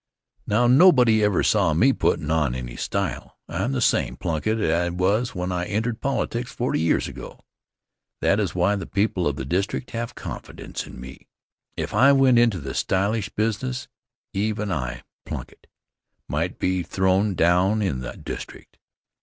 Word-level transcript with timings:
Now, 0.47 0.65
nobody 0.65 1.23
ever 1.23 1.43
saw 1.43 1.75
me 1.75 1.93
puttin' 1.93 2.31
on 2.31 2.55
any 2.55 2.75
style. 2.75 3.37
I'm 3.47 3.71
the 3.71 3.81
same 3.81 4.17
Plunkitt 4.17 4.59
I 4.59 4.89
was 4.89 5.35
when 5.35 5.51
I 5.51 5.65
entered 5.67 6.01
politics 6.01 6.51
forty 6.51 6.79
years 6.79 7.07
ago. 7.07 7.41
That 8.19 8.39
is 8.39 8.55
why 8.55 8.75
the 8.75 8.87
people 8.87 9.27
of 9.27 9.35
the 9.35 9.45
district 9.45 9.91
have 9.91 10.15
confidence 10.15 10.87
in 10.87 10.99
me. 10.99 11.27
If 11.77 11.93
I 11.93 12.13
went 12.13 12.39
into 12.39 12.57
the 12.57 12.73
stylish 12.73 13.29
business, 13.29 13.87
even 14.33 14.71
I, 14.71 15.03
Plunkitt, 15.23 15.67
might 16.27 16.57
be 16.57 16.81
thrown 16.81 17.35
down 17.35 17.83
in 17.83 17.99
the 17.99 18.13
district. 18.17 18.79